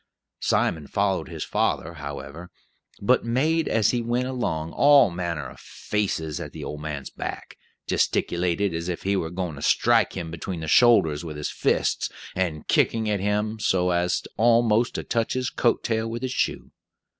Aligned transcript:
Simon 0.39 0.87
followed 0.87 1.29
his 1.29 1.43
father, 1.43 1.93
however, 1.93 2.49
but 2.99 3.23
made, 3.23 3.67
as 3.67 3.91
he 3.91 4.01
went 4.01 4.25
along, 4.25 4.71
all 4.71 5.11
manner 5.11 5.47
of 5.47 5.59
"faces" 5.59 6.39
at 6.39 6.53
the 6.53 6.63
old 6.63 6.81
man's 6.81 7.11
back; 7.11 7.55
gesticulated 7.85 8.73
as 8.73 8.89
if 8.89 9.03
he 9.03 9.15
were 9.15 9.29
going 9.29 9.53
to 9.57 9.61
strike 9.61 10.13
him 10.13 10.31
between 10.31 10.61
the 10.61 10.67
shoulders 10.67 11.23
with 11.23 11.37
his 11.37 11.51
fists, 11.51 12.09
and 12.35 12.67
kicking 12.67 13.07
at 13.11 13.19
him 13.19 13.59
so 13.59 13.91
as 13.91 14.23
almost 14.37 14.95
to 14.95 15.03
touch 15.03 15.33
his 15.33 15.51
coat 15.51 15.83
tail 15.83 16.07
with 16.09 16.23
his 16.23 16.31
shoe. 16.33 16.71